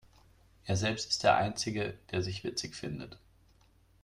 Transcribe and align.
Er 0.65 0.77
selbst 0.77 1.11
ist 1.11 1.21
der 1.23 1.35
Einzige, 1.37 1.95
der 2.09 2.23
sich 2.23 2.43
witzig 2.43 2.73
findet. 2.73 3.19